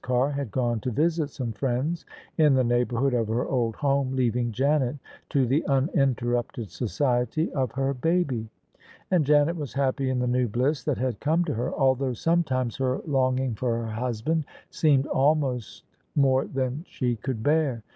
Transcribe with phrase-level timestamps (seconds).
[0.03, 4.51] Carr had gone to visit some friends in the neighbourhood of her old home, leaving
[4.51, 4.95] Janet
[5.29, 8.49] to the uninterrupted society of her baby:
[9.11, 12.77] and Janet was happy in the new bliss that had come to her, although sometimes
[12.77, 15.83] her longing for her hus THE SUBJECTION OF ISABEL CARNABY band seemed almost
[16.15, 17.83] more than she could bear.